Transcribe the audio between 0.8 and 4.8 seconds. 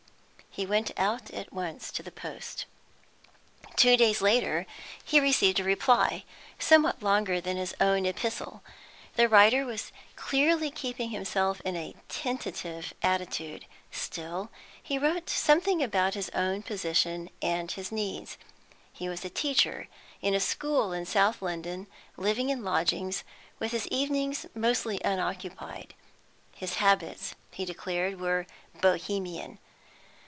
out at once to the post. Two days later